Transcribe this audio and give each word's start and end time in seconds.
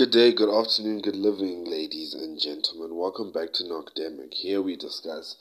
Good 0.00 0.12
day, 0.12 0.32
good 0.32 0.48
afternoon, 0.48 1.02
good 1.02 1.14
living, 1.14 1.66
ladies 1.66 2.14
and 2.14 2.40
gentlemen. 2.40 2.96
Welcome 2.96 3.32
back 3.32 3.52
to 3.52 3.64
Knockdemic. 3.64 4.32
Here 4.32 4.62
we 4.62 4.74
discuss 4.74 5.36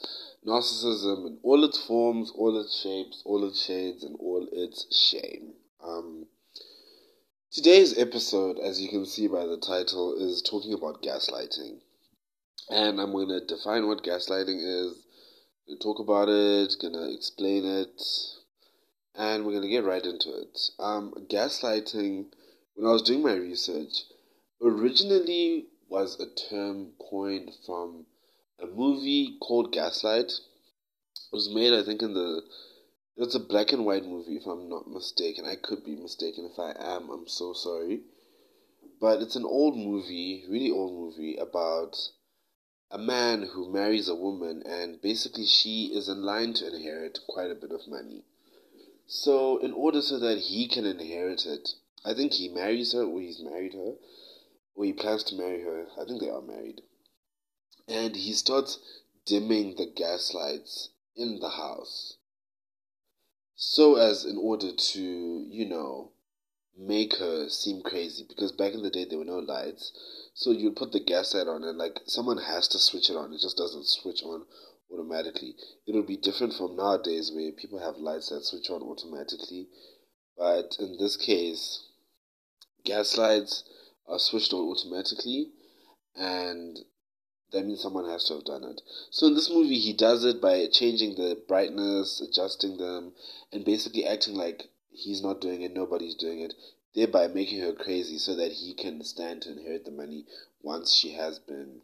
narcissism 0.46 1.28
in 1.28 1.38
all 1.44 1.64
its 1.64 1.82
forms, 1.82 2.30
all 2.36 2.60
its 2.60 2.78
shapes, 2.78 3.22
all 3.24 3.48
its 3.48 3.64
shades, 3.64 4.04
and 4.04 4.18
all 4.20 4.50
its 4.52 4.94
shame. 4.94 5.54
Um, 5.82 6.26
today's 7.54 7.98
episode, 7.98 8.60
as 8.60 8.82
you 8.82 8.90
can 8.90 9.06
see 9.06 9.30
by 9.30 9.46
the 9.46 9.56
title, 9.56 10.18
is 10.18 10.42
talking 10.42 10.74
about 10.74 11.02
gaslighting. 11.02 11.80
And 12.70 13.00
I'm 13.00 13.14
going 13.14 13.30
to 13.30 13.40
define 13.40 13.88
what 13.88 14.04
gaslighting 14.04 14.60
is, 14.60 15.02
talk 15.80 16.00
about 16.00 16.28
it, 16.28 16.76
going 16.82 16.96
to 16.96 17.14
explain 17.16 17.64
it, 17.64 18.02
and 19.16 19.46
we're 19.46 19.54
going 19.54 19.64
to 19.64 19.70
get 19.70 19.86
right 19.86 20.04
into 20.04 20.34
it. 20.34 20.60
Um, 20.80 21.14
gaslighting, 21.30 22.26
when 22.76 22.86
I 22.86 22.92
was 22.92 23.04
doing 23.04 23.24
my 23.24 23.36
research, 23.36 24.04
originally 24.62 25.68
was 25.88 26.20
a 26.20 26.28
term 26.50 26.92
coined 27.10 27.52
from 27.66 28.06
a 28.62 28.68
movie 28.68 29.38
called 29.42 29.72
Gaslight. 29.72 30.32
It 30.32 31.32
was 31.32 31.50
made, 31.54 31.74
I 31.74 31.84
think, 31.84 32.02
in 32.02 32.14
the. 32.14 32.44
It's 33.18 33.36
a 33.36 33.40
black 33.40 33.74
and 33.74 33.86
white 33.86 34.06
movie, 34.06 34.38
if 34.38 34.46
I'm 34.46 34.70
not 34.70 34.88
mistaken. 34.88 35.46
I 35.46 35.56
could 35.56 35.84
be 35.84 35.96
mistaken. 35.96 36.50
If 36.52 36.60
I 36.60 36.72
am, 36.80 37.10
I'm 37.10 37.28
so 37.28 37.54
sorry. 37.54 38.02
But 39.02 39.22
it's 39.22 39.36
an 39.36 39.46
old 39.46 39.78
movie, 39.78 40.46
really 40.50 40.72
old 40.72 40.94
movie, 40.94 41.36
about 41.38 41.98
a 42.92 42.98
man 42.98 43.44
who 43.44 43.72
marries 43.72 44.10
a 44.10 44.16
woman, 44.16 44.64
and 44.66 45.02
basically 45.02 45.46
she 45.46 45.92
is 45.94 46.10
in 46.10 46.24
line 46.24 46.54
to 46.56 46.68
inherit 46.68 47.20
quite 47.28 47.52
a 47.52 47.56
bit 47.56 47.72
of 47.72 47.88
money. 47.88 48.24
So, 49.06 49.58
in 49.58 49.74
order 49.74 50.02
so 50.02 50.20
that 50.20 50.38
he 50.38 50.68
can 50.68 50.86
inherit 50.86 51.46
it, 51.46 51.70
I 52.06 52.14
think 52.14 52.34
he 52.34 52.48
marries 52.50 52.94
her, 52.94 53.04
or 53.04 53.20
he's 53.20 53.42
married 53.42 53.74
her, 53.74 53.96
or 54.76 54.86
he 54.86 54.94
plans 54.94 55.24
to 55.26 55.36
marry 55.36 55.62
her. 55.62 55.88
I 56.00 56.06
think 56.06 56.22
they 56.22 56.30
are 56.30 56.42
married. 56.42 56.82
And 57.88 58.16
he 58.16 58.34
starts 58.34 58.80
dimming 59.26 59.76
the 59.76 59.86
gas 59.86 60.34
lights 60.34 60.90
in 61.16 61.40
the 61.40 61.50
house. 61.50 62.18
So 63.56 63.96
as 63.96 64.26
in 64.26 64.38
order 64.38 64.72
to, 64.72 65.46
you 65.50 65.66
know, 65.66 66.12
make 66.78 67.18
her 67.18 67.50
seem 67.50 67.82
crazy. 67.82 68.26
Because 68.28 68.52
back 68.52 68.74
in 68.74 68.84
the 68.84 68.90
day 68.90 69.06
there 69.06 69.20
were 69.20 69.26
no 69.26 69.40
lights. 69.40 69.92
So 70.34 70.52
you'd 70.52 70.78
put 70.78 70.94
the 70.94 71.00
gas 71.00 71.34
light 71.34 71.48
on 71.48 71.64
and 71.64 71.78
like 71.78 72.00
someone 72.06 72.38
has 72.38 72.68
to 72.70 72.80
switch 72.80 73.10
it 73.10 73.16
on. 73.16 73.34
It 73.34 73.42
just 73.42 73.58
doesn't 73.58 73.88
switch 73.88 74.24
on 74.24 74.46
automatically. 74.92 75.56
It'll 75.86 76.04
be 76.04 76.18
different 76.18 76.54
from 76.54 76.76
nowadays 76.76 77.32
where 77.34 77.52
people 77.52 77.80
have 77.80 77.98
lights 77.98 78.30
that 78.30 78.46
switch 78.46 78.70
on 78.70 78.82
automatically. 78.82 79.68
But 80.38 80.78
in 80.80 80.98
this 80.98 81.18
case, 81.18 81.84
gas 82.86 83.18
lights 83.18 83.64
are 84.10 84.20
switched 84.20 84.54
on 84.54 84.68
automatically, 84.68 85.52
and 86.16 86.80
that 87.52 87.66
means 87.66 87.82
someone 87.82 88.10
has 88.10 88.26
to 88.26 88.36
have 88.36 88.46
done 88.46 88.64
it. 88.64 88.82
So 89.10 89.28
in 89.28 89.34
this 89.34 89.50
movie, 89.50 89.80
he 89.80 89.94
does 89.94 90.24
it 90.26 90.42
by 90.42 90.68
changing 90.68 91.16
the 91.16 91.42
brightness, 91.48 92.22
adjusting 92.22 92.78
them, 92.78 93.14
and 93.52 93.66
basically 93.66 94.06
acting 94.06 94.36
like 94.36 94.70
he's 94.92 95.24
not 95.24 95.42
doing 95.42 95.62
it, 95.62 95.74
nobody's 95.74 96.16
doing 96.16 96.42
it, 96.42 96.54
thereby 96.94 97.28
making 97.28 97.62
her 97.62 97.74
crazy 97.74 98.18
so 98.18 98.36
that 98.36 98.52
he 98.52 98.74
can 98.74 99.04
stand 99.04 99.42
to 99.44 99.52
inherit 99.52 99.86
the 99.86 99.92
money 99.92 100.26
once 100.62 100.94
she 100.94 101.14
has 101.14 101.40
been 101.40 101.82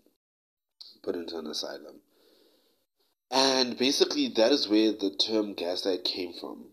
put 1.03 1.16
into 1.16 1.38
an 1.38 1.48
asylum. 1.48 2.02
And 3.31 3.78
basically, 3.78 4.28
that 4.30 4.52
is 4.52 4.68
where 4.68 4.92
the 4.92 5.09
term 5.09 5.53
gaslight 5.53 6.03
came 6.03 6.34
from. 6.34 6.66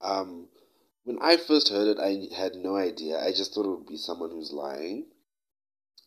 Um, 0.00 0.48
when 1.08 1.18
I 1.22 1.38
first 1.38 1.70
heard 1.70 1.88
it, 1.88 1.98
I 1.98 2.28
had 2.38 2.54
no 2.54 2.76
idea. 2.76 3.18
I 3.18 3.30
just 3.32 3.54
thought 3.54 3.64
it 3.64 3.70
would 3.70 3.86
be 3.86 3.96
someone 3.96 4.30
who's 4.30 4.52
lying. 4.52 5.06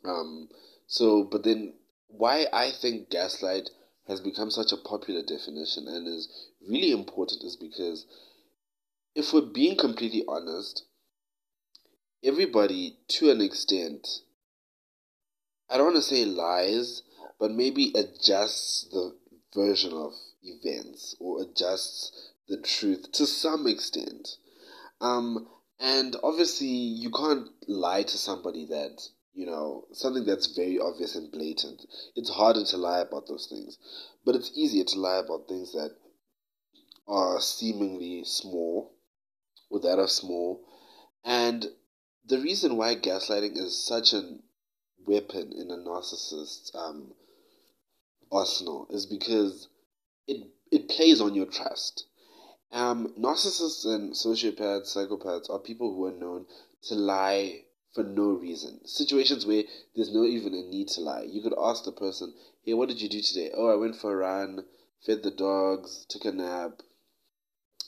Um, 0.05 0.47
so, 0.85 1.23
but 1.23 1.43
then 1.43 1.73
why 2.07 2.45
I 2.53 2.69
think 2.69 3.09
gaslight 3.09 3.71
has 4.07 4.21
become 4.21 4.51
such 4.51 4.71
a 4.71 4.77
popular 4.77 5.23
definition 5.23 5.87
and 5.87 6.07
is 6.07 6.29
really 6.69 6.91
important 6.91 7.43
is 7.43 7.55
because 7.55 8.05
if 9.15 9.33
we're 9.33 9.41
being 9.41 9.75
completely 9.75 10.23
honest, 10.27 10.83
everybody 12.23 12.97
to 13.07 13.31
an 13.31 13.41
extent, 13.41 14.07
I 15.67 15.77
don't 15.77 15.93
want 15.93 15.95
to 15.95 16.03
say 16.03 16.25
lies, 16.25 17.01
but 17.39 17.49
maybe 17.49 17.91
adjusts 17.95 18.87
the 18.91 19.15
version 19.55 19.93
of 19.93 20.13
events 20.43 21.15
or 21.19 21.41
adjusts 21.41 22.33
the 22.47 22.57
truth 22.57 23.11
to 23.13 23.25
some 23.25 23.65
extent. 23.65 24.37
Um, 25.01 25.47
and 25.79 26.15
obviously, 26.23 26.67
you 26.67 27.09
can't 27.09 27.49
lie 27.67 28.03
to 28.03 28.17
somebody 28.17 28.65
that, 28.65 29.01
you 29.33 29.47
know, 29.47 29.85
something 29.91 30.25
that's 30.25 30.55
very 30.55 30.79
obvious 30.79 31.15
and 31.15 31.31
blatant. 31.31 31.85
It's 32.15 32.29
harder 32.29 32.63
to 32.63 32.77
lie 32.77 32.99
about 32.99 33.27
those 33.27 33.47
things. 33.47 33.79
But 34.23 34.35
it's 34.35 34.51
easier 34.55 34.83
to 34.83 34.99
lie 34.99 35.17
about 35.17 35.47
things 35.47 35.73
that 35.73 35.95
are 37.07 37.41
seemingly 37.41 38.23
small 38.25 38.93
or 39.71 39.79
that 39.79 39.97
are 39.97 40.07
small. 40.07 40.61
And 41.25 41.65
the 42.25 42.39
reason 42.39 42.77
why 42.77 42.95
gaslighting 42.95 43.57
is 43.57 43.83
such 43.83 44.13
a 44.13 44.37
weapon 45.05 45.51
in 45.53 45.71
a 45.71 45.77
narcissist's 45.77 46.71
um, 46.75 47.13
arsenal 48.31 48.87
is 48.91 49.05
because 49.05 49.67
it 50.27 50.47
it 50.71 50.87
plays 50.89 51.19
on 51.19 51.35
your 51.35 51.47
trust. 51.47 52.05
Um, 52.71 53.13
narcissists 53.19 53.85
and 53.85 54.13
sociopaths, 54.13 54.95
psychopaths 54.95 55.49
are 55.49 55.59
people 55.59 55.93
who 55.93 56.05
are 56.05 56.11
known 56.11 56.45
to 56.83 56.95
lie 56.95 57.65
for 57.93 58.03
no 58.03 58.31
reason. 58.31 58.79
Situations 58.87 59.45
where 59.45 59.63
there's 59.95 60.13
no 60.13 60.23
even 60.23 60.53
a 60.53 60.61
need 60.63 60.87
to 60.89 61.01
lie. 61.01 61.23
You 61.23 61.41
could 61.41 61.53
ask 61.57 61.83
the 61.83 61.91
person, 61.91 62.33
hey, 62.63 62.73
what 62.73 62.87
did 62.87 63.01
you 63.01 63.09
do 63.09 63.21
today? 63.21 63.51
Oh, 63.53 63.67
I 63.67 63.75
went 63.75 63.97
for 63.97 64.13
a 64.13 64.15
run, 64.15 64.65
fed 65.05 65.23
the 65.23 65.31
dogs, 65.31 66.05
took 66.07 66.23
a 66.25 66.31
nap, 66.31 66.81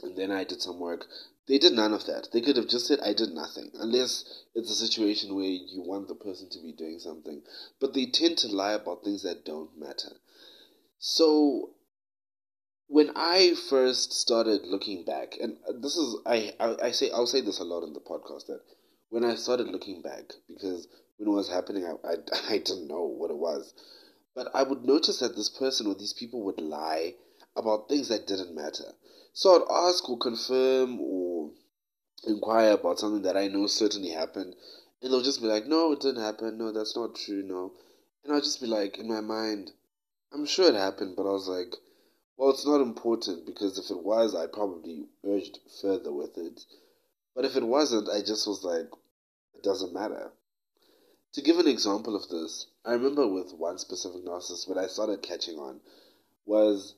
and 0.01 0.17
then 0.17 0.31
I 0.31 0.43
did 0.43 0.61
some 0.61 0.79
work. 0.79 1.05
They 1.47 1.57
did 1.57 1.73
none 1.73 1.93
of 1.93 2.05
that. 2.05 2.29
They 2.31 2.41
could 2.41 2.57
have 2.57 2.67
just 2.67 2.87
said, 2.87 2.99
I 2.99 3.13
did 3.13 3.33
nothing. 3.33 3.71
Unless 3.75 4.43
it's 4.55 4.71
a 4.71 4.75
situation 4.75 5.35
where 5.35 5.45
you 5.45 5.81
want 5.81 6.07
the 6.07 6.15
person 6.15 6.49
to 6.49 6.61
be 6.61 6.71
doing 6.71 6.99
something. 6.99 7.41
But 7.79 7.93
they 7.93 8.05
tend 8.05 8.37
to 8.39 8.47
lie 8.47 8.73
about 8.73 9.03
things 9.03 9.23
that 9.23 9.45
don't 9.45 9.77
matter. 9.77 10.17
So 10.99 11.71
when 12.93 13.09
I 13.15 13.55
first 13.55 14.13
started 14.13 14.67
looking 14.67 15.03
back, 15.03 15.35
and 15.41 15.57
this 15.81 15.97
is 15.97 16.15
I, 16.27 16.53
I, 16.59 16.75
I 16.83 16.91
say 16.91 17.09
I'll 17.09 17.25
say 17.25 17.41
this 17.41 17.57
a 17.57 17.63
lot 17.63 17.81
in 17.81 17.93
the 17.93 17.99
podcast 17.99 18.45
that 18.45 18.61
when 19.09 19.25
I 19.25 19.33
started 19.33 19.69
looking 19.69 20.03
back 20.03 20.31
because 20.47 20.87
when 21.17 21.27
it 21.27 21.31
was 21.31 21.49
happening 21.49 21.85
I, 21.85 21.93
I, 22.07 22.15
I 22.53 22.57
didn't 22.59 22.87
know 22.87 23.05
what 23.05 23.31
it 23.31 23.37
was, 23.37 23.73
but 24.35 24.51
I 24.53 24.61
would 24.61 24.85
notice 24.85 25.21
that 25.21 25.35
this 25.35 25.49
person 25.49 25.87
or 25.87 25.95
these 25.95 26.13
people 26.13 26.43
would 26.43 26.61
lie 26.61 27.15
about 27.55 27.89
things 27.89 28.09
that 28.09 28.27
didn't 28.27 28.53
matter. 28.53 28.93
So 29.33 29.55
I'd 29.55 29.87
ask 29.89 30.07
or 30.07 30.19
confirm 30.19 31.01
or 31.01 31.49
inquire 32.27 32.73
about 32.73 32.99
something 32.99 33.23
that 33.23 33.35
I 33.35 33.47
know 33.47 33.65
certainly 33.65 34.11
happened, 34.11 34.55
and 35.01 35.11
they'll 35.11 35.23
just 35.23 35.41
be 35.41 35.47
like, 35.47 35.65
"No, 35.65 35.93
it 35.93 35.99
didn't 35.99 36.21
happen. 36.21 36.59
No, 36.59 36.71
that's 36.71 36.95
not 36.95 37.15
true. 37.15 37.41
No," 37.41 37.73
and 38.23 38.31
I'll 38.31 38.39
just 38.39 38.61
be 38.61 38.67
like, 38.67 38.99
in 38.99 39.07
my 39.07 39.21
mind, 39.21 39.71
"I'm 40.31 40.45
sure 40.45 40.69
it 40.69 40.75
happened," 40.75 41.15
but 41.15 41.27
I 41.27 41.33
was 41.33 41.47
like 41.47 41.73
well, 42.37 42.49
it's 42.49 42.65
not 42.65 42.81
important 42.81 43.45
because 43.45 43.77
if 43.77 43.91
it 43.91 44.03
was, 44.03 44.35
I 44.35 44.47
probably 44.47 45.05
urged 45.25 45.59
further 45.81 46.11
with 46.11 46.37
it. 46.37 46.61
But 47.35 47.45
if 47.45 47.55
it 47.55 47.63
wasn't, 47.63 48.09
I 48.09 48.19
just 48.19 48.47
was 48.47 48.63
like, 48.63 48.89
it 49.55 49.63
doesn't 49.63 49.93
matter. 49.93 50.31
To 51.33 51.41
give 51.41 51.57
an 51.57 51.67
example 51.67 52.15
of 52.15 52.29
this, 52.29 52.67
I 52.85 52.91
remember 52.93 53.27
with 53.27 53.53
one 53.53 53.79
specific 53.79 54.23
narcissist 54.23 54.67
when 54.67 54.77
I 54.77 54.87
started 54.87 55.21
catching 55.23 55.57
on 55.57 55.79
was 56.45 56.95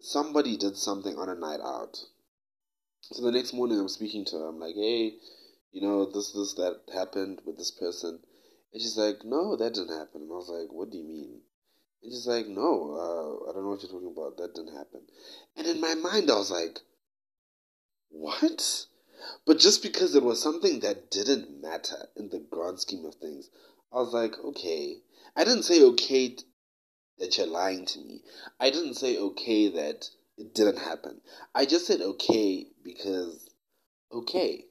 somebody 0.00 0.56
did 0.56 0.76
something 0.76 1.16
on 1.16 1.28
a 1.28 1.34
night 1.34 1.60
out. 1.64 1.98
So 3.00 3.22
the 3.22 3.32
next 3.32 3.52
morning 3.52 3.78
I'm 3.78 3.88
speaking 3.88 4.24
to 4.26 4.36
her, 4.36 4.48
I'm 4.48 4.60
like, 4.60 4.74
hey, 4.74 5.14
you 5.72 5.80
know, 5.80 6.04
this, 6.06 6.32
this, 6.32 6.54
that 6.54 6.80
happened 6.92 7.40
with 7.46 7.56
this 7.56 7.70
person. 7.70 8.18
And 8.72 8.82
she's 8.82 8.98
like, 8.98 9.24
no, 9.24 9.56
that 9.56 9.74
didn't 9.74 9.96
happen. 9.96 10.22
And 10.22 10.32
I 10.32 10.34
was 10.34 10.50
like, 10.50 10.72
what 10.72 10.90
do 10.90 10.98
you 10.98 11.04
mean? 11.04 11.40
And 12.02 12.12
she's 12.12 12.26
like, 12.26 12.46
no, 12.46 12.92
uh, 12.94 13.50
I 13.50 13.52
don't 13.52 13.64
know 13.64 13.70
what 13.70 13.82
you're 13.82 13.90
talking 13.90 14.14
about. 14.16 14.36
That 14.36 14.54
didn't 14.54 14.76
happen. 14.76 15.02
And 15.56 15.66
in 15.66 15.80
my 15.80 15.94
mind, 15.94 16.30
I 16.30 16.36
was 16.36 16.50
like, 16.50 16.78
what? 18.10 18.86
But 19.46 19.58
just 19.58 19.82
because 19.82 20.14
it 20.14 20.22
was 20.22 20.40
something 20.40 20.80
that 20.80 21.10
didn't 21.10 21.60
matter 21.60 22.08
in 22.16 22.28
the 22.30 22.38
grand 22.38 22.80
scheme 22.80 23.04
of 23.04 23.16
things, 23.16 23.50
I 23.92 23.96
was 23.96 24.12
like, 24.12 24.34
okay. 24.44 24.98
I 25.36 25.44
didn't 25.44 25.64
say 25.64 25.82
okay 25.82 26.36
that 27.18 27.36
you're 27.36 27.46
lying 27.46 27.84
to 27.86 27.98
me. 28.00 28.22
I 28.60 28.70
didn't 28.70 28.94
say 28.94 29.18
okay 29.18 29.68
that 29.70 30.08
it 30.36 30.54
didn't 30.54 30.78
happen. 30.78 31.20
I 31.54 31.64
just 31.66 31.86
said 31.86 32.00
okay 32.00 32.66
because, 32.84 33.50
okay. 34.12 34.64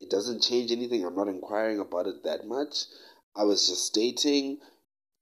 It 0.00 0.10
doesn't 0.10 0.42
change 0.42 0.70
anything. 0.70 1.04
I'm 1.04 1.16
not 1.16 1.26
inquiring 1.26 1.80
about 1.80 2.06
it 2.06 2.22
that 2.22 2.46
much. 2.46 2.84
I 3.34 3.42
was 3.42 3.68
just 3.68 3.84
stating 3.84 4.58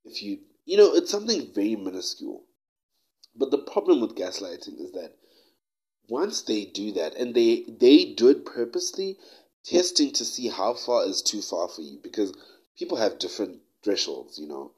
if 0.04 0.22
you 0.22 0.40
you 0.66 0.76
know, 0.76 0.94
it's 0.94 1.10
something 1.10 1.50
very 1.54 1.76
minuscule. 1.76 2.44
But 3.34 3.50
the 3.50 3.58
problem 3.58 4.00
with 4.00 4.16
gaslighting 4.16 4.78
is 4.80 4.92
that 4.92 5.14
once 6.08 6.42
they 6.42 6.66
do 6.66 6.92
that, 6.92 7.14
and 7.14 7.34
they 7.34 7.64
they 7.68 8.04
do 8.04 8.28
it 8.28 8.44
purposely, 8.44 9.18
testing 9.64 10.12
to 10.12 10.24
see 10.24 10.48
how 10.48 10.74
far 10.74 11.06
is 11.06 11.22
too 11.22 11.40
far 11.40 11.68
for 11.68 11.80
you, 11.80 11.98
because 12.02 12.34
people 12.78 12.98
have 12.98 13.18
different 13.18 13.60
thresholds, 13.82 14.38
you 14.38 14.46
know. 14.46 14.72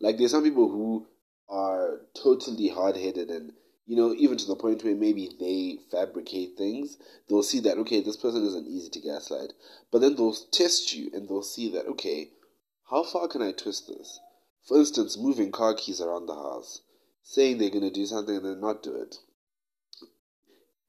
Like 0.00 0.18
there's 0.18 0.30
some 0.30 0.44
people 0.44 0.68
who 0.68 1.06
are 1.48 2.02
totally 2.14 2.68
hard 2.68 2.96
headed 2.96 3.28
and 3.28 3.52
you 3.86 3.96
know, 3.96 4.14
even 4.14 4.38
to 4.38 4.46
the 4.46 4.56
point 4.56 4.84
where 4.84 4.94
maybe 4.94 5.30
they 5.40 5.78
fabricate 5.90 6.56
things, 6.56 6.98
they'll 7.28 7.42
see 7.42 7.60
that, 7.60 7.78
okay, 7.78 8.00
this 8.00 8.16
person 8.16 8.46
isn't 8.46 8.68
easy 8.68 8.88
to 8.90 9.00
gaslight. 9.00 9.52
But 9.90 10.00
then 10.00 10.14
they'll 10.14 10.36
test 10.52 10.94
you 10.94 11.10
and 11.12 11.28
they'll 11.28 11.42
see 11.42 11.70
that, 11.72 11.86
okay, 11.86 12.30
how 12.88 13.02
far 13.02 13.28
can 13.28 13.42
I 13.42 13.52
twist 13.52 13.88
this? 13.88 14.20
For 14.64 14.78
instance, 14.78 15.18
moving 15.18 15.50
car 15.50 15.74
keys 15.74 16.00
around 16.00 16.26
the 16.26 16.34
house, 16.34 16.82
saying 17.22 17.58
they're 17.58 17.70
going 17.70 17.82
to 17.82 17.90
do 17.90 18.06
something 18.06 18.36
and 18.36 18.44
then 18.44 18.60
not 18.60 18.82
do 18.82 18.94
it. 18.94 19.16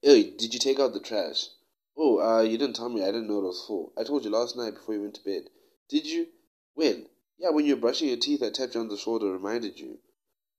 Hey, 0.00 0.30
did 0.30 0.54
you 0.54 0.60
take 0.60 0.78
out 0.78 0.92
the 0.92 1.00
trash? 1.00 1.48
Oh, 1.96 2.20
uh, 2.20 2.42
you 2.42 2.58
didn't 2.58 2.76
tell 2.76 2.88
me. 2.88 3.02
I 3.02 3.06
didn't 3.06 3.26
know 3.26 3.38
it 3.38 3.44
was 3.44 3.64
full. 3.66 3.92
I 3.96 4.04
told 4.04 4.24
you 4.24 4.30
last 4.30 4.56
night 4.56 4.74
before 4.74 4.94
you 4.94 5.00
went 5.00 5.14
to 5.14 5.24
bed. 5.24 5.48
Did 5.88 6.06
you? 6.06 6.28
When? 6.74 7.08
Yeah, 7.38 7.50
when 7.50 7.66
you 7.66 7.74
were 7.74 7.80
brushing 7.80 8.08
your 8.08 8.16
teeth, 8.16 8.42
I 8.42 8.50
tapped 8.50 8.74
you 8.74 8.80
on 8.80 8.88
the 8.88 8.96
shoulder, 8.96 9.26
and 9.26 9.34
reminded 9.34 9.78
you. 9.80 9.98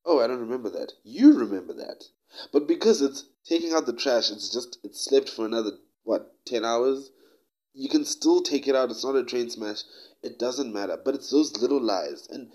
Oh, 0.05 0.19
I 0.19 0.27
don't 0.27 0.39
remember 0.39 0.69
that. 0.71 0.93
You 1.03 1.33
remember 1.33 1.73
that. 1.73 2.05
But 2.51 2.67
because 2.67 3.01
it's 3.01 3.25
taking 3.45 3.73
out 3.73 3.85
the 3.85 3.93
trash, 3.93 4.29
it's 4.29 4.49
just, 4.49 4.77
it's 4.83 5.03
slept 5.03 5.29
for 5.29 5.45
another, 5.45 5.77
what, 6.03 6.43
10 6.45 6.65
hours? 6.65 7.11
You 7.73 7.89
can 7.89 8.05
still 8.05 8.41
take 8.41 8.67
it 8.67 8.75
out. 8.75 8.91
It's 8.91 9.03
not 9.03 9.15
a 9.15 9.23
train 9.23 9.49
smash. 9.49 9.83
It 10.21 10.39
doesn't 10.39 10.73
matter. 10.73 10.97
But 11.03 11.15
it's 11.15 11.29
those 11.29 11.57
little 11.57 11.81
lies. 11.81 12.27
And 12.29 12.51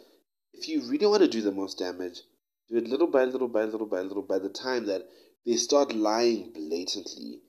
if 0.52 0.69
you 0.69 0.82
really 0.82 1.06
want 1.06 1.23
to 1.23 1.29
do 1.29 1.43
the 1.43 1.52
most 1.52 1.79
damage, 1.79 2.20
do 2.69 2.76
it 2.76 2.87
little 2.87 3.06
by 3.06 3.25
little 3.25 3.49
by 3.49 3.64
little 3.64 3.87
by 3.87 4.00
little. 4.00 4.23
By 4.23 4.38
the 4.38 4.49
time 4.49 4.87
that 4.87 5.08
they 5.44 5.56
start 5.56 5.94
lying 5.94 6.52
blatantly, 6.52 7.41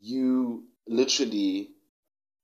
you 0.00 0.64
literally, 0.86 1.70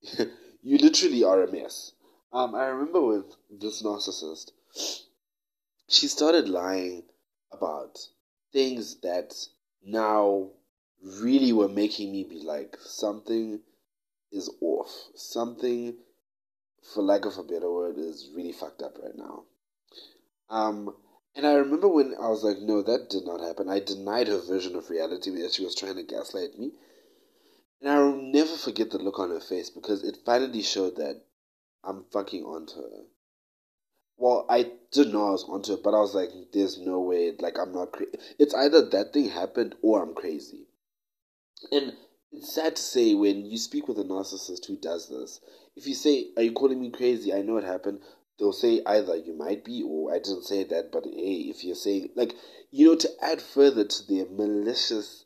you 0.62 0.78
literally 0.78 1.24
are 1.24 1.42
a 1.42 1.50
mess. 1.50 1.92
Um, 2.32 2.54
I 2.54 2.66
remember 2.66 3.02
with 3.02 3.36
this 3.50 3.82
narcissist, 3.82 4.52
she 5.88 6.08
started 6.08 6.48
lying 6.48 7.02
about 7.52 7.98
things 8.52 9.00
that 9.00 9.34
now 9.84 10.50
really 11.02 11.52
were 11.52 11.68
making 11.68 12.12
me 12.12 12.24
be 12.24 12.40
like, 12.40 12.76
something 12.80 13.60
is 14.30 14.50
off. 14.60 14.90
Something, 15.14 15.96
for 16.94 17.02
lack 17.02 17.24
of 17.24 17.36
a 17.36 17.42
better 17.42 17.70
word, 17.70 17.98
is 17.98 18.30
really 18.34 18.52
fucked 18.52 18.82
up 18.82 18.96
right 19.02 19.16
now. 19.16 19.44
Um, 20.52 20.94
and 21.34 21.46
I 21.46 21.54
remember 21.54 21.88
when 21.88 22.14
I 22.20 22.28
was 22.28 22.44
like, 22.44 22.58
no, 22.58 22.82
that 22.82 23.08
did 23.08 23.24
not 23.24 23.40
happen. 23.40 23.70
I 23.70 23.80
denied 23.80 24.28
her 24.28 24.38
version 24.38 24.76
of 24.76 24.90
reality 24.90 25.30
that 25.40 25.54
she 25.54 25.64
was 25.64 25.74
trying 25.74 25.96
to 25.96 26.02
gaslight 26.02 26.58
me. 26.58 26.72
And 27.80 27.90
I'll 27.90 28.14
never 28.14 28.54
forget 28.56 28.90
the 28.90 28.98
look 28.98 29.18
on 29.18 29.30
her 29.30 29.40
face 29.40 29.70
because 29.70 30.04
it 30.04 30.18
finally 30.26 30.62
showed 30.62 30.96
that 30.96 31.22
I'm 31.82 32.04
fucking 32.12 32.44
onto 32.44 32.76
her. 32.76 33.04
Well, 34.18 34.44
I 34.50 34.72
didn't 34.92 35.14
know 35.14 35.26
I 35.28 35.30
was 35.30 35.44
onto 35.48 35.72
it, 35.72 35.82
but 35.82 35.94
I 35.94 36.00
was 36.00 36.14
like, 36.14 36.28
there's 36.52 36.78
no 36.78 37.00
way, 37.00 37.32
like, 37.40 37.58
I'm 37.58 37.72
not 37.72 37.92
crazy. 37.92 38.18
It's 38.38 38.54
either 38.54 38.82
that 38.90 39.14
thing 39.14 39.30
happened 39.30 39.74
or 39.80 40.02
I'm 40.02 40.14
crazy. 40.14 40.66
And 41.72 41.94
it's 42.30 42.54
sad 42.54 42.76
to 42.76 42.82
say 42.82 43.14
when 43.14 43.46
you 43.46 43.56
speak 43.56 43.88
with 43.88 43.98
a 43.98 44.04
narcissist 44.04 44.66
who 44.66 44.76
does 44.76 45.08
this, 45.08 45.40
if 45.76 45.86
you 45.86 45.94
say, 45.94 46.28
Are 46.36 46.42
you 46.42 46.52
calling 46.52 46.80
me 46.80 46.90
crazy? 46.90 47.32
I 47.32 47.40
know 47.40 47.56
it 47.56 47.64
happened, 47.64 48.00
they'll 48.38 48.52
say 48.52 48.82
either 48.86 49.16
you 49.16 49.36
might 49.36 49.64
be 49.64 49.82
or 49.86 50.12
I 50.12 50.18
didn't 50.18 50.44
say 50.44 50.64
that, 50.64 50.90
but 50.92 51.04
hey, 51.04 51.50
if 51.50 51.64
you're 51.64 51.74
saying, 51.74 52.10
like, 52.16 52.34
you 52.70 52.86
know, 52.86 52.96
to 52.96 53.10
add 53.20 53.42
further 53.42 53.84
to 53.84 54.06
their 54.08 54.26
malicious 54.26 55.24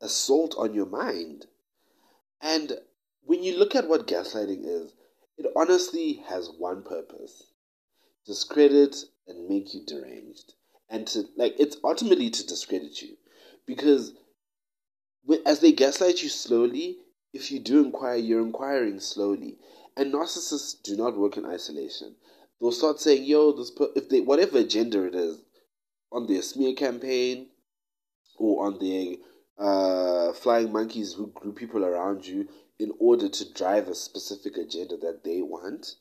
assault 0.00 0.54
on 0.56 0.74
your 0.74 0.86
mind. 0.86 1.46
And 2.40 2.72
when 3.22 3.42
you 3.42 3.58
look 3.58 3.74
at 3.74 3.88
what 3.88 4.06
gaslighting 4.06 4.64
is, 4.64 4.94
it 5.36 5.46
honestly 5.56 6.22
has 6.28 6.50
one 6.58 6.82
purpose 6.82 7.50
discredit 8.26 8.96
and 9.26 9.48
make 9.48 9.74
you 9.74 9.84
deranged. 9.86 10.54
And 10.88 11.06
to, 11.08 11.24
like, 11.36 11.54
it's 11.58 11.76
ultimately 11.82 12.30
to 12.30 12.46
discredit 12.46 13.02
you. 13.02 13.16
Because 13.66 14.12
as 15.46 15.60
they 15.60 15.72
gaslight 15.72 16.22
you 16.22 16.28
slowly, 16.28 16.98
if 17.32 17.50
you 17.50 17.58
do 17.58 17.84
inquire, 17.84 18.16
you're 18.16 18.42
inquiring 18.42 19.00
slowly. 19.00 19.58
And 19.96 20.12
narcissists 20.12 20.82
do 20.82 20.96
not 20.96 21.16
work 21.16 21.36
in 21.36 21.46
isolation. 21.46 22.16
They'll 22.60 22.72
start 22.72 23.00
saying, 23.00 23.24
"Yo, 23.24 23.52
this 23.52 23.70
per-, 23.70 23.92
if 23.94 24.08
they 24.08 24.20
whatever 24.20 24.58
agenda 24.58 25.04
it 25.04 25.14
is, 25.14 25.42
on 26.10 26.26
their 26.26 26.42
smear 26.42 26.74
campaign, 26.74 27.48
or 28.36 28.66
on 28.66 28.78
their 28.78 29.16
uh, 29.58 30.32
flying 30.32 30.72
monkeys 30.72 31.12
who 31.12 31.28
group 31.28 31.56
people 31.56 31.84
around 31.84 32.26
you 32.26 32.48
in 32.78 32.92
order 32.98 33.28
to 33.28 33.52
drive 33.52 33.88
a 33.88 33.94
specific 33.94 34.56
agenda 34.56 34.96
that 34.96 35.22
they 35.22 35.40
want, 35.40 35.94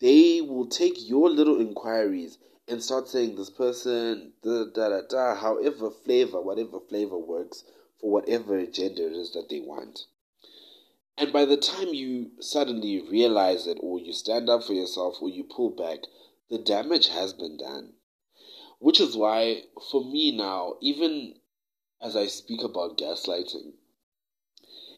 they 0.00 0.40
will 0.40 0.66
take 0.66 1.08
your 1.08 1.28
little 1.28 1.60
inquiries 1.60 2.38
and 2.66 2.82
start 2.82 3.08
saying 3.08 3.36
this 3.36 3.50
person, 3.50 4.32
da 4.42 4.64
da 4.72 4.88
da 4.88 5.00
da, 5.08 5.34
however 5.34 5.90
flavor, 5.90 6.40
whatever 6.40 6.80
flavor 6.80 7.18
works 7.18 7.64
for 8.00 8.10
whatever 8.10 8.56
agenda 8.56 9.06
it 9.06 9.12
is 9.12 9.32
that 9.32 9.48
they 9.50 9.60
want. 9.60 10.06
And 11.16 11.32
by 11.32 11.44
the 11.44 11.56
time 11.56 11.94
you 11.94 12.32
suddenly 12.40 13.00
realize 13.00 13.66
it, 13.68 13.78
or 13.80 14.00
you 14.00 14.12
stand 14.12 14.50
up 14.50 14.64
for 14.64 14.72
yourself, 14.72 15.22
or 15.22 15.28
you 15.28 15.44
pull 15.44 15.70
back, 15.70 16.00
the 16.50 16.58
damage 16.58 17.08
has 17.08 17.32
been 17.32 17.56
done. 17.56 17.92
Which 18.80 19.00
is 19.00 19.16
why, 19.16 19.64
for 19.90 20.04
me 20.04 20.32
now, 20.32 20.74
even 20.80 21.36
as 22.00 22.16
I 22.16 22.26
speak 22.26 22.62
about 22.62 22.98
gaslighting, 22.98 23.74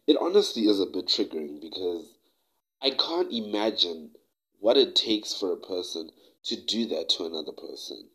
it 0.06 0.16
honestly 0.16 0.62
is 0.68 0.80
a 0.80 0.86
bit 0.86 1.06
triggering 1.06 1.60
because 1.60 2.14
I 2.80 2.90
can't 2.90 3.32
imagine 3.32 4.12
what 4.58 4.76
it 4.76 4.96
takes 4.96 5.34
for 5.34 5.52
a 5.52 5.56
person 5.56 6.10
to 6.44 6.56
do 6.56 6.86
that 6.86 7.08
to 7.10 7.26
another 7.26 7.52
person. 7.52 8.08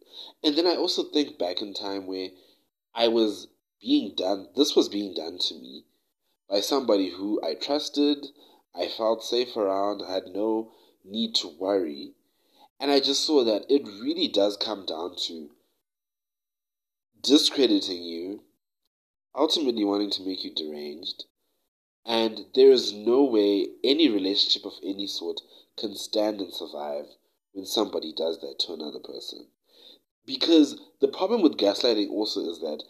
And 0.43 0.57
then 0.57 0.65
I 0.65 0.75
also 0.75 1.03
think 1.03 1.37
back 1.37 1.61
in 1.61 1.73
time 1.73 2.07
where 2.07 2.29
I 2.95 3.09
was 3.09 3.47
being 3.79 4.15
done, 4.15 4.47
this 4.55 4.75
was 4.75 4.89
being 4.89 5.13
done 5.13 5.37
to 5.37 5.53
me 5.55 5.85
by 6.51 6.59
somebody 6.59 7.09
who 7.09 7.41
I 7.41 7.53
trusted, 7.53 8.27
I 8.75 8.89
felt 8.89 9.23
safe 9.23 9.55
around, 9.55 10.01
had 10.05 10.27
no 10.27 10.73
need 11.05 11.33
to 11.35 11.47
worry. 11.47 12.11
And 12.77 12.91
I 12.91 12.99
just 12.99 13.23
saw 13.23 13.45
that 13.45 13.65
it 13.69 13.85
really 13.85 14.27
does 14.27 14.57
come 14.57 14.85
down 14.85 15.15
to 15.27 15.51
discrediting 17.23 18.03
you, 18.03 18.43
ultimately 19.33 19.85
wanting 19.85 20.11
to 20.11 20.23
make 20.23 20.43
you 20.43 20.53
deranged, 20.53 21.23
and 22.05 22.45
there 22.53 22.71
is 22.71 22.91
no 22.91 23.23
way 23.23 23.67
any 23.83 24.09
relationship 24.09 24.65
of 24.65 24.73
any 24.83 25.07
sort 25.07 25.39
can 25.77 25.95
stand 25.95 26.41
and 26.41 26.53
survive 26.53 27.05
when 27.53 27.65
somebody 27.65 28.11
does 28.11 28.41
that 28.41 28.59
to 28.59 28.73
another 28.73 28.99
person. 28.99 29.47
Because 30.25 30.81
the 30.99 31.07
problem 31.07 31.41
with 31.41 31.57
gaslighting 31.57 32.09
also 32.09 32.41
is 32.41 32.59
that 32.59 32.83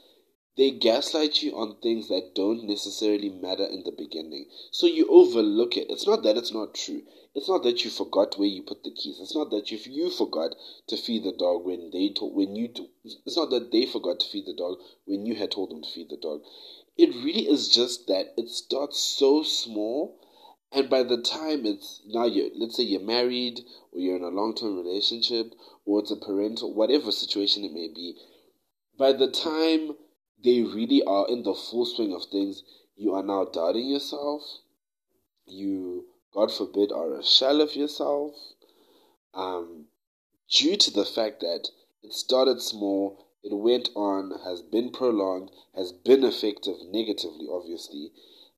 they 0.58 0.72
gaslight 0.72 1.42
you 1.42 1.56
on 1.58 1.78
things 1.82 2.10
that 2.10 2.36
don't 2.36 2.66
necessarily 2.66 3.30
matter 3.30 3.64
in 3.64 3.84
the 3.84 3.92
beginning. 3.92 4.48
So 4.72 4.86
you 4.86 5.08
overlook 5.08 5.78
it. 5.78 5.90
It's 5.90 6.06
not 6.06 6.24
that 6.24 6.38
it's 6.38 6.54
not 6.54 6.76
true. 6.76 7.04
It's 7.34 7.48
not 7.48 7.64
that 7.64 7.86
you 7.86 7.90
forgot 7.90 8.38
where 8.38 8.48
you 8.48 8.62
put 8.62 8.84
the 8.84 8.92
keys. 8.92 9.20
It's 9.22 9.36
not 9.36 9.50
that 9.52 9.72
you 9.72 9.78
forgot 10.10 10.56
to 10.88 10.98
feed 10.98 11.24
the 11.24 11.32
dog 11.32 11.66
when 11.66 11.90
they 11.92 12.10
told 12.10 12.36
when 12.36 12.56
you 12.56 12.68
to, 12.70 12.88
it's 13.04 13.38
not 13.38 13.50
that 13.52 13.72
they 13.72 13.86
forgot 13.86 14.20
to 14.20 14.28
feed 14.28 14.46
the 14.46 14.54
dog 14.54 14.80
when 15.06 15.26
you 15.26 15.36
had 15.36 15.52
told 15.52 15.72
them 15.72 15.82
to 15.82 15.90
feed 15.90 16.10
the 16.10 16.18
dog. 16.18 16.42
It 16.98 17.10
really 17.16 17.48
is 17.48 17.70
just 17.70 18.08
that 18.08 18.34
it 18.36 18.50
starts 18.50 19.00
so 19.00 19.44
small 19.44 20.20
and 20.74 20.90
by 20.90 21.04
the 21.04 21.22
time 21.22 21.66
it's 21.66 22.02
now 22.08 22.26
you 22.26 22.52
let's 22.56 22.78
say 22.78 22.84
you're 22.84 23.02
married 23.02 23.62
or 23.92 24.00
you're 24.00 24.16
in 24.16 24.24
a 24.24 24.30
long 24.30 24.56
term 24.56 24.78
relationship 24.78 25.54
or 25.86 26.00
it's 26.00 26.12
a 26.12 26.16
parental 26.16 26.74
whatever 26.74 27.12
situation 27.12 27.64
it 27.64 27.74
may 27.74 27.88
be, 27.88 28.16
by 28.98 29.12
the 29.12 29.30
time 29.30 29.96
they 30.44 30.62
really 30.62 31.04
are 31.04 31.28
in 31.28 31.44
the 31.44 31.54
full 31.54 31.86
swing 31.86 32.14
of 32.14 32.26
things, 32.26 32.64
you 32.96 33.14
are 33.14 33.24
now 33.24 33.46
doubting 33.46 33.90
yourself. 33.90 34.42
You, 35.46 36.06
God 36.34 36.52
forbid, 36.52 36.92
are 36.92 37.20
a 37.20 37.24
shell 37.24 37.62
of 37.62 37.76
yourself. 37.76 38.34
Um, 39.34 39.88
due 40.50 40.78
to 40.78 40.92
the 40.92 41.06
fact 41.06 41.40
that 41.42 41.70
it 42.04 42.14
started 42.14 42.62
small, 42.62 43.28
it 43.44 43.56
went 43.56 43.90
on, 43.96 44.40
has 44.44 44.62
been 44.62 44.92
prolonged, 44.92 45.52
has 45.76 45.92
been 45.92 46.24
effective 46.24 46.76
negatively, 46.90 47.48
obviously, 47.50 48.12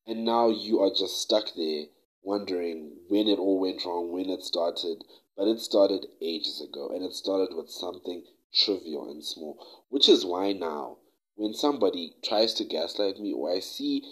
and 0.06 0.26
now 0.26 0.50
you 0.50 0.82
are 0.82 0.90
just 0.90 1.22
stuck 1.22 1.54
there 1.56 1.86
wondering 2.22 2.98
when 3.08 3.28
it 3.28 3.40
all 3.40 3.60
went 3.60 3.86
wrong, 3.86 4.12
when 4.12 4.30
it 4.30 4.44
started. 4.44 5.04
But 5.38 5.48
it 5.48 5.60
started 5.60 6.08
ages 6.22 6.62
ago, 6.62 6.90
and 6.90 7.04
it 7.04 7.14
started 7.14 7.56
with 7.56 7.70
something 7.70 8.24
trivial 8.54 9.10
and 9.10 9.24
small, 9.24 9.86
which 9.90 10.08
is 10.08 10.26
why 10.26 10.54
now 10.54 10.98
when 11.36 11.54
somebody 11.54 12.16
tries 12.24 12.54
to 12.56 12.64
gaslight 12.64 13.20
me 13.20 13.34
or 13.34 13.52
I 13.52 13.60
see 13.60 14.04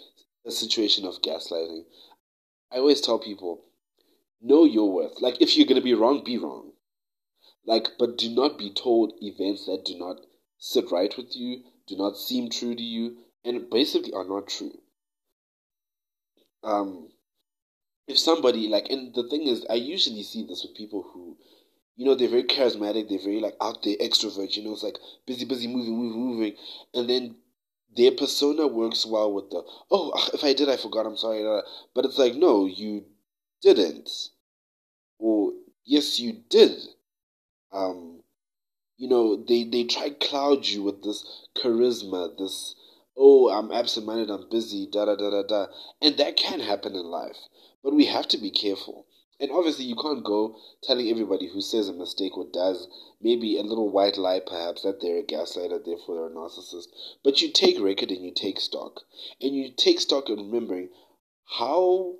a 0.46 0.50
situation 0.50 1.06
of 1.06 1.22
gaslighting, 1.22 1.84
I 2.72 2.78
always 2.78 3.00
tell 3.00 3.18
people, 3.18 3.64
know 4.40 4.64
your 4.64 4.92
worth. 4.92 5.20
Like, 5.20 5.40
if 5.40 5.56
you're 5.56 5.66
going 5.66 5.80
to 5.80 5.84
be 5.84 5.94
wrong, 5.94 6.24
be 6.24 6.38
wrong. 6.38 6.72
Like, 7.64 7.88
but 7.98 8.18
do 8.18 8.28
not 8.30 8.58
be 8.58 8.72
told 8.72 9.12
events 9.20 9.66
that 9.66 9.84
do 9.84 9.96
not 9.98 10.16
sit 10.58 10.90
right 10.90 11.16
with 11.16 11.36
you, 11.36 11.62
do 11.86 11.96
not 11.96 12.16
seem 12.16 12.50
true 12.50 12.74
to 12.74 12.82
you, 12.82 13.18
and 13.44 13.70
basically 13.70 14.12
are 14.12 14.24
not 14.24 14.48
true. 14.48 14.78
Um, 16.64 17.10
if 18.08 18.18
somebody, 18.18 18.68
like, 18.68 18.88
and 18.88 19.14
the 19.14 19.28
thing 19.28 19.46
is, 19.46 19.64
I 19.70 19.74
usually 19.74 20.22
see 20.22 20.44
this 20.46 20.64
with 20.64 20.76
people 20.76 21.02
who 21.12 21.36
you 21.96 22.06
know, 22.06 22.14
they're 22.14 22.28
very 22.28 22.44
charismatic, 22.44 23.08
they're 23.08 23.18
very 23.18 23.40
like 23.40 23.56
out 23.60 23.82
there, 23.82 23.96
extrovert, 23.96 24.56
you 24.56 24.64
know, 24.64 24.72
it's 24.72 24.82
like 24.82 24.98
busy, 25.26 25.44
busy, 25.44 25.66
moving, 25.68 25.96
moving, 25.96 26.20
moving. 26.20 26.56
And 26.94 27.08
then 27.08 27.36
their 27.94 28.12
persona 28.12 28.66
works 28.66 29.04
well 29.04 29.32
with 29.32 29.50
the, 29.50 29.62
oh, 29.90 30.28
if 30.34 30.42
I 30.44 30.54
did, 30.54 30.68
I 30.68 30.76
forgot, 30.76 31.06
I'm 31.06 31.16
sorry. 31.16 31.42
But 31.94 32.04
it's 32.04 32.18
like, 32.18 32.34
no, 32.34 32.66
you 32.66 33.04
didn't. 33.60 34.10
Or, 35.18 35.52
yes, 35.84 36.18
you 36.18 36.42
did. 36.48 36.72
Um, 37.72 38.22
you 38.96 39.08
know, 39.08 39.36
they, 39.36 39.64
they 39.64 39.84
try 39.84 40.10
cloud 40.10 40.66
you 40.66 40.82
with 40.82 41.02
this 41.02 41.24
charisma, 41.56 42.36
this, 42.38 42.74
oh, 43.16 43.50
I'm 43.50 43.70
absent 43.72 44.06
minded, 44.06 44.30
I'm 44.30 44.48
busy, 44.50 44.88
da 44.90 45.04
da 45.04 45.16
da 45.16 45.30
da 45.30 45.42
da. 45.42 45.66
And 46.00 46.16
that 46.18 46.36
can 46.36 46.60
happen 46.60 46.94
in 46.94 47.04
life. 47.04 47.36
But 47.82 47.94
we 47.94 48.06
have 48.06 48.28
to 48.28 48.38
be 48.38 48.50
careful. 48.50 49.06
And 49.42 49.50
obviously, 49.50 49.86
you 49.86 49.96
can't 49.96 50.22
go 50.22 50.56
telling 50.84 51.08
everybody 51.08 51.48
who 51.48 51.60
says 51.60 51.88
a 51.88 51.92
mistake 51.92 52.38
or 52.38 52.46
does 52.52 52.86
maybe 53.20 53.58
a 53.58 53.62
little 53.62 53.90
white 53.90 54.16
lie, 54.16 54.38
perhaps, 54.38 54.82
that 54.82 55.00
they're 55.00 55.18
a 55.18 55.22
gaslighter, 55.24 55.84
therefore 55.84 56.14
they're 56.14 56.26
a 56.26 56.30
narcissist. 56.30 56.86
But 57.24 57.42
you 57.42 57.50
take 57.50 57.80
record 57.80 58.12
and 58.12 58.24
you 58.24 58.32
take 58.32 58.60
stock. 58.60 59.00
And 59.40 59.52
you 59.52 59.72
take 59.76 59.98
stock 59.98 60.28
in 60.28 60.36
remembering 60.36 60.90
how 61.58 62.14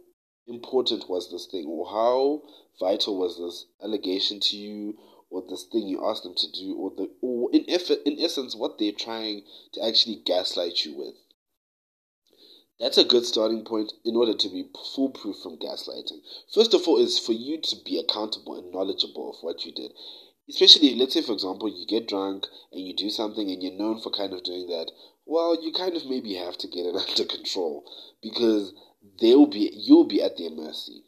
important 0.49 1.09
was 1.09 1.31
this 1.31 1.47
thing, 1.47 1.67
or 1.69 1.87
how 1.87 2.43
vital 2.81 3.17
was 3.17 3.38
this 3.38 3.67
allegation 3.81 4.41
to 4.41 4.57
you, 4.57 4.99
or 5.31 5.45
this 5.49 5.62
thing 5.71 5.87
you 5.87 6.05
asked 6.05 6.25
them 6.25 6.35
to 6.37 6.50
do, 6.50 6.75
or 6.75 6.91
the, 6.97 7.09
or 7.21 7.50
in 7.52 7.64
effort, 7.69 7.99
in 8.05 8.19
essence, 8.19 8.57
what 8.57 8.81
they're 8.81 8.91
trying 8.91 9.43
to 9.75 9.87
actually 9.87 10.21
gaslight 10.26 10.85
you 10.85 10.99
with. 10.99 11.14
That's 12.82 12.98
a 12.98 13.04
good 13.04 13.24
starting 13.24 13.62
point 13.62 13.92
in 14.04 14.16
order 14.16 14.34
to 14.34 14.48
be 14.48 14.68
foolproof 14.96 15.36
from 15.36 15.56
gaslighting. 15.56 16.18
First 16.52 16.74
of 16.74 16.88
all, 16.88 16.98
is 16.98 17.16
for 17.16 17.30
you 17.30 17.60
to 17.60 17.76
be 17.84 17.96
accountable 17.96 18.58
and 18.58 18.72
knowledgeable 18.72 19.30
of 19.30 19.36
what 19.40 19.64
you 19.64 19.70
did. 19.70 19.92
Especially, 20.48 20.96
let's 20.96 21.14
say, 21.14 21.22
for 21.22 21.32
example, 21.32 21.68
you 21.68 21.86
get 21.86 22.08
drunk 22.08 22.48
and 22.72 22.84
you 22.84 22.92
do 22.92 23.08
something 23.08 23.48
and 23.48 23.62
you're 23.62 23.72
known 23.72 24.00
for 24.00 24.10
kind 24.10 24.32
of 24.32 24.42
doing 24.42 24.66
that. 24.66 24.90
Well, 25.24 25.64
you 25.64 25.72
kind 25.72 25.96
of 25.96 26.06
maybe 26.06 26.34
have 26.34 26.58
to 26.58 26.66
get 26.66 26.84
it 26.84 26.96
under 27.08 27.24
control 27.24 27.88
because 28.20 28.74
they'll 29.20 29.46
be 29.46 29.70
you'll 29.72 30.08
be 30.08 30.20
at 30.20 30.36
their 30.36 30.50
mercy. 30.50 31.04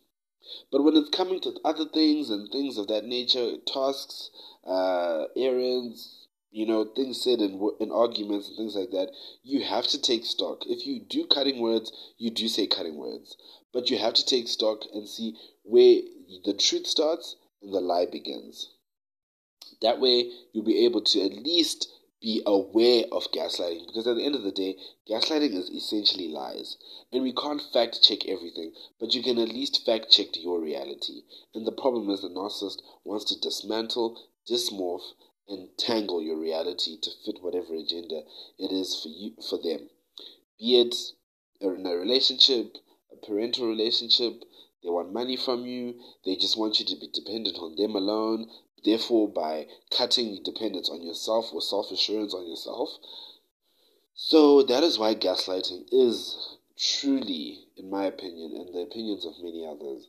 But 0.71 0.85
when 0.85 0.97
it's 0.97 1.11
coming 1.11 1.41
to 1.41 1.59
other 1.65 1.87
things 1.87 2.31
and 2.31 2.53
things 2.53 2.79
of 2.79 2.87
that 2.87 3.05
nature, 3.05 3.57
tasks, 3.67 4.31
uh, 4.65 5.25
errands, 5.37 6.24
you 6.55 6.65
know, 6.65 6.85
things 6.85 7.21
said 7.21 7.41
in, 7.41 7.59
in 7.81 7.91
arguments 7.91 8.47
and 8.47 8.57
things 8.57 8.77
like 8.77 8.93
that, 8.93 9.11
you 9.43 9.65
have 9.65 9.89
to 9.89 10.01
take 10.01 10.25
stock. 10.25 10.63
If 10.67 10.87
you 10.87 11.01
do 11.01 11.27
cutting 11.27 11.61
words, 11.61 11.91
you 12.17 12.31
do 12.31 12.47
say 12.47 12.69
cutting 12.69 12.97
words. 12.97 13.37
But 13.73 13.91
you 13.91 13.99
have 13.99 14.15
to 14.15 14.25
take 14.25 14.47
stock 14.47 14.83
and 14.95 15.09
see 15.09 15.35
where 15.65 15.97
the 16.45 16.55
truth 16.55 16.87
starts 16.87 17.35
and 17.61 17.75
the 17.75 17.81
lie 17.81 18.07
begins. 18.07 18.71
That 19.83 19.99
way, 19.99 20.31
you'll 20.53 20.65
be 20.65 20.85
able 20.85 21.01
to 21.01 21.25
at 21.25 21.33
least 21.33 21.89
be 22.23 22.41
aware 22.47 23.03
of 23.11 23.33
gaslighting 23.33 23.89
because 23.89 24.07
at 24.07 24.15
the 24.15 24.25
end 24.25 24.37
of 24.37 24.45
the 24.45 24.53
day, 24.53 24.77
gaslighting 25.11 25.55
is 25.55 25.71
essentially 25.71 26.29
lies. 26.29 26.77
And 27.13 27.25
we 27.25 27.33
can't 27.33 27.63
fact 27.73 28.01
check 28.01 28.29
everything, 28.29 28.71
but 29.01 29.13
you 29.13 29.25
can 29.25 29.39
at 29.39 29.49
least 29.49 29.85
fact 29.85 30.09
check 30.09 30.29
your 30.37 30.61
reality. 30.61 31.23
And 31.53 31.67
the 31.67 31.73
problem 31.73 32.11
is 32.11 32.23
the 32.23 32.29
narcissist 32.29 32.79
wants 33.03 33.25
to 33.25 33.41
dismantle, 33.41 34.23
dismorph, 34.49 35.15
entangle 35.49 36.23
your 36.23 36.39
reality 36.39 36.97
to 37.01 37.11
fit 37.25 37.43
whatever 37.43 37.75
agenda 37.75 38.23
it 38.59 38.73
is 38.73 39.01
for 39.03 39.09
you 39.09 39.35
for 39.49 39.59
them. 39.59 39.91
Be 40.59 40.81
it 40.81 40.95
in 41.61 41.87
a 41.87 41.97
relationship, 41.97 42.79
a 43.13 43.17
parental 43.17 43.67
relationship, 43.69 44.45
they 44.83 44.91
want 44.91 45.13
money 45.13 45.37
from 45.37 45.67
you, 45.67 46.01
they 46.25 46.37
just 46.37 46.57
want 46.57 46.79
you 46.79 46.87
to 46.87 46.97
be 46.97 47.09
dependent 47.09 47.57
on 47.59 47.75
them 47.77 47.95
alone. 47.95 48.51
Therefore, 48.85 49.29
by 49.29 49.67
cutting 49.91 50.43
dependence 50.43 50.91
on 50.91 51.03
yourself 51.03 51.53
or 51.53 51.63
self 51.63 51.91
assurance 51.91 52.35
on 52.35 52.47
yourself. 52.47 52.91
So 54.15 54.63
that 54.63 54.85
is 54.85 54.99
why 54.99 55.15
gaslighting 55.15 55.89
is 55.91 56.57
truly, 56.77 57.67
in 57.77 57.89
my 57.89 58.05
opinion, 58.05 58.55
and 58.57 58.75
the 58.75 58.81
opinions 58.81 59.25
of 59.25 59.43
many 59.43 59.67
others, 59.67 60.09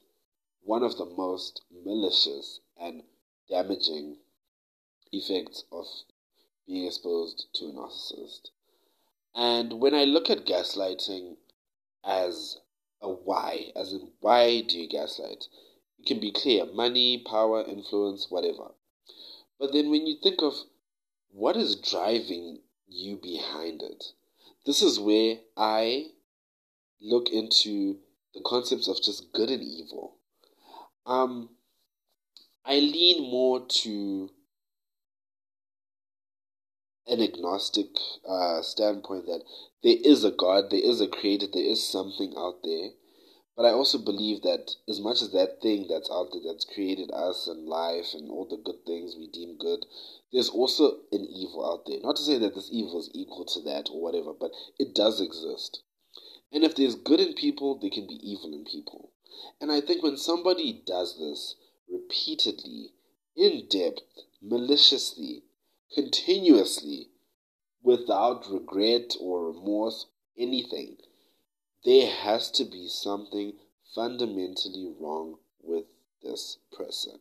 one 0.62 0.84
of 0.84 0.98
the 0.98 1.06
most 1.06 1.62
malicious 1.72 2.60
and 2.77 3.04
damaging 3.50 4.18
effects 5.12 5.64
of 5.72 5.86
being 6.68 6.86
exposed 6.86 7.48
to 7.56 7.66
a 7.66 7.72
narcissist. 7.72 8.50
And 9.34 9.80
when 9.80 9.94
I 9.94 10.06
look 10.06 10.30
at 10.30 10.46
gaslighting 10.46 11.36
as 12.04 12.58
a 13.02 13.10
why, 13.10 13.72
as 13.76 13.94
in 13.94 14.12
why 14.20 14.62
do 14.62 14.78
you 14.80 14.88
gaslight? 14.88 15.46
It 16.00 16.06
can 16.06 16.20
be 16.20 16.32
clear 16.32 16.66
money, 16.66 17.24
power, 17.30 17.64
influence, 17.64 18.28
whatever. 18.30 18.72
But 19.60 19.74
then 19.74 19.90
when 19.90 20.08
you 20.08 20.18
think 20.22 20.42
of 20.42 20.54
what 21.32 21.56
is 21.56 21.76
driving 21.76 22.60
you 22.88 23.18
behind 23.18 23.82
it, 23.82 24.04
this 24.66 24.82
is 24.82 25.00
where 25.00 25.38
I 25.56 26.08
look 27.02 27.30
into 27.30 27.98
the 28.34 28.42
concepts 28.46 28.88
of 28.88 29.02
just 29.02 29.32
good 29.34 29.50
and 29.50 29.62
evil. 29.62 30.16
Um, 31.06 31.50
I 32.66 32.80
lean 32.80 33.30
more 33.30 33.66
to 33.68 34.30
an 37.08 37.22
agnostic 37.22 37.88
uh, 38.28 38.62
standpoint 38.62 39.26
that 39.26 39.44
there 39.84 39.98
is 40.04 40.24
a 40.24 40.32
God, 40.32 40.72
there 40.72 40.84
is 40.84 41.02
a 41.02 41.08
creator, 41.08 41.46
there 41.52 41.64
is 41.64 41.88
something 41.88 42.34
out 42.38 42.64
there. 42.64 42.90
But 43.56 43.66
I 43.66 43.72
also 43.72 43.98
believe 43.98 44.42
that 44.42 44.76
as 44.90 45.00
much 45.00 45.22
as 45.22 45.32
that 45.32 45.62
thing 45.62 45.88
that's 45.88 46.12
out 46.12 46.30
there 46.34 46.42
that's 46.46 46.66
created 46.66 47.10
us 47.12 47.48
and 47.48 47.68
life 47.68 48.14
and 48.14 48.30
all 48.30 48.46
the 48.46 48.58
good 48.58 48.86
things 48.86 49.16
we 49.16 49.28
deem 49.28 49.58
good, 49.58 49.86
there's 50.34 50.50
also 50.50 51.00
an 51.12 51.26
evil 51.26 51.66
out 51.66 51.86
there. 51.86 52.02
Not 52.02 52.18
to 52.18 52.24
say 52.24 52.38
that 52.40 52.54
this 52.54 52.70
evil 52.72 53.00
is 53.00 53.10
equal 53.14 53.46
to 53.46 53.62
that 53.62 53.90
or 53.90 54.02
whatever, 54.02 54.34
but 54.34 54.52
it 54.78 54.94
does 54.94 55.22
exist. 55.22 55.84
And 56.52 56.64
if 56.64 56.76
there's 56.76 56.96
good 56.96 57.22
in 57.22 57.34
people, 57.34 57.80
there 57.80 57.90
can 57.90 58.08
be 58.08 58.20
evil 58.22 58.54
in 58.54 58.66
people. 58.66 59.12
And 59.62 59.72
I 59.72 59.80
think 59.80 60.04
when 60.04 60.18
somebody 60.18 60.82
does 60.86 61.18
this 61.18 61.56
repeatedly, 61.90 62.92
in 63.38 63.68
depth, 63.70 64.02
maliciously, 64.42 65.44
continuously 65.94 67.10
without 67.84 68.50
regret 68.50 69.15
or 69.20 69.48
remorse, 69.48 70.08
anything, 70.38 70.98
there 71.84 72.10
has 72.10 72.50
to 72.51 72.65
be 72.65 72.88
something 72.88 73.54
fundamentally 73.94 74.92
wrong 75.00 75.38
with 75.62 75.86
this 76.24 76.58
person. 76.75 77.20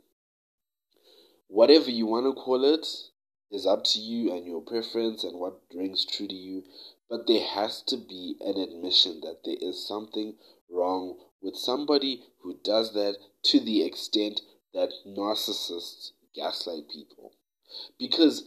Whatever 1.49 1.91
you 1.91 2.07
want 2.07 2.25
to 2.27 2.33
call 2.33 2.65
it 2.65 2.87
is 3.51 3.67
up 3.67 3.85
to 3.85 4.01
you 4.01 4.33
and 4.35 4.47
your 4.47 4.63
preference 4.63 5.23
and 5.23 5.39
what 5.39 5.61
rings 5.75 6.07
true 6.07 6.27
to 6.27 6.35
you, 6.35 6.65
but 7.09 7.27
there 7.27 7.47
has 7.47 7.83
to 7.83 7.97
be 7.97 8.37
an 8.41 8.57
admission 8.57 9.21
that 9.21 9.41
there 9.45 9.59
is 9.61 9.87
something 9.87 10.35
wrong 10.71 11.19
with 11.43 11.57
somebody 11.57 12.23
who 12.41 12.59
does 12.65 12.95
that 12.95 13.19
to 13.43 13.61
the 13.61 13.85
extent 13.85 14.41
that 14.73 14.91
narcissists 15.07 16.13
gaslight 16.35 16.89
people. 16.89 17.34
Because 17.99 18.45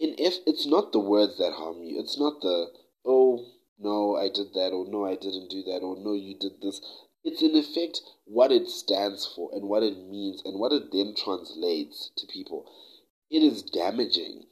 in 0.00 0.14
if 0.18 0.38
it's 0.46 0.66
not 0.66 0.92
the 0.92 0.98
words 0.98 1.38
that 1.38 1.52
harm 1.52 1.82
you, 1.82 1.98
it's 2.00 2.18
not 2.18 2.40
the 2.40 2.72
oh 3.04 3.46
no 3.78 4.16
I 4.16 4.28
did 4.28 4.54
that 4.54 4.72
or 4.72 4.86
no 4.86 5.04
I 5.04 5.16
didn't 5.16 5.50
do 5.50 5.62
that 5.64 5.80
or 5.80 5.96
no 5.96 6.12
you 6.12 6.34
did 6.38 6.60
this. 6.60 6.80
It's 7.22 7.42
in 7.42 7.56
effect 7.56 8.02
what 8.24 8.52
it 8.52 8.68
stands 8.68 9.26
for 9.26 9.50
and 9.54 9.68
what 9.68 9.82
it 9.82 9.96
means 9.96 10.42
and 10.44 10.58
what 10.58 10.72
it 10.72 10.92
then 10.92 11.14
translates 11.14 12.10
to 12.16 12.26
people. 12.26 12.70
It 13.30 13.42
is 13.42 13.62
damaging. 13.62 14.46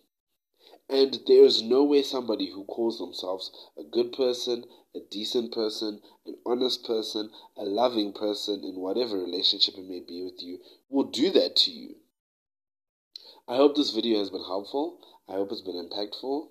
And 0.89 1.21
there 1.27 1.45
is 1.45 1.63
no 1.63 1.85
way 1.85 2.03
somebody 2.03 2.51
who 2.51 2.65
calls 2.65 2.99
themselves 2.99 3.51
a 3.79 3.85
good 3.85 4.13
person, 4.13 4.65
a 4.95 5.01
decent 5.01 5.53
person, 5.53 6.03
an 6.27 6.37
honest 6.45 6.85
person, 6.85 7.31
a 7.57 7.65
loving 7.65 8.13
person 8.13 8.63
in 8.65 8.77
whatever 8.77 9.17
relationship 9.19 9.79
it 9.79 9.89
may 9.89 10.01
be 10.01 10.23
with 10.23 10.43
you 10.43 10.61
will 10.89 11.05
do 11.05 11.31
that 11.31 11.57
to 11.57 11.71
you. 11.71 11.97
I 13.49 13.57
hope 13.57 13.75
this 13.75 13.91
video 13.91 14.21
has 14.21 14.31
been 14.31 14.45
helpful. 14.45 15.01
I 15.29 15.33
hope 15.33 15.51
it's 15.51 15.63
been 15.63 15.75
impactful. 15.75 16.47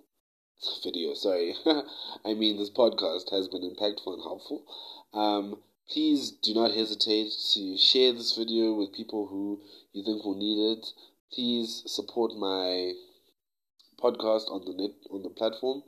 Video, 0.84 1.14
sorry. 1.14 1.56
I 2.26 2.34
mean, 2.34 2.58
this 2.58 2.70
podcast 2.70 3.32
has 3.32 3.48
been 3.48 3.62
impactful 3.62 4.14
and 4.14 4.22
helpful. 4.22 4.66
Um, 5.14 5.62
please 5.90 6.32
do 6.32 6.54
not 6.54 6.74
hesitate 6.74 7.32
to 7.54 7.78
share 7.78 8.12
this 8.12 8.36
video 8.36 8.74
with 8.74 8.92
people 8.92 9.28
who 9.28 9.62
you 9.94 10.04
think 10.04 10.26
will 10.26 10.36
need 10.36 10.80
it. 10.80 10.88
Please 11.32 11.82
support 11.86 12.36
my 12.36 12.92
podcast 13.98 14.52
on 14.52 14.66
the 14.66 14.74
net 14.74 14.92
on 15.10 15.24
the 15.24 15.30
platform. 15.30 15.84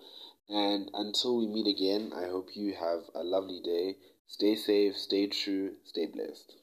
And 0.48 0.90
until 0.94 1.38
we 1.38 1.48
meet 1.48 1.68
again, 1.68 2.14
I 2.16 2.30
hope 2.30 2.56
you 2.56 2.76
have 2.76 3.10
a 3.14 3.26
lovely 3.26 3.60
day. 3.60 3.98
Stay 4.28 4.56
safe, 4.56 4.98
stay 4.98 5.28
true, 5.28 5.74
stay 5.84 6.06
blessed. 6.06 6.63